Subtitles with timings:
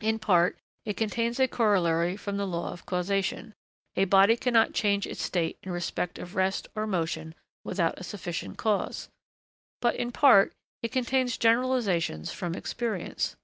[0.00, 3.54] In part, it contains a corollary from the law of causation:
[3.94, 8.58] A body cannot change its state in respect of rest or motion without a sufficient
[8.58, 9.10] cause.
[9.80, 13.36] But, in part, it contains generalisations from experience.